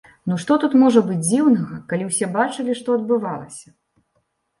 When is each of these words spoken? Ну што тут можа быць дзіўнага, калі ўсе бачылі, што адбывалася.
Ну 0.29 0.35
што 0.43 0.55
тут 0.61 0.71
можа 0.83 1.01
быць 1.09 1.17
дзіўнага, 1.27 1.75
калі 1.91 2.07
ўсе 2.07 2.29
бачылі, 2.37 2.77
што 2.81 2.97
адбывалася. 3.01 3.67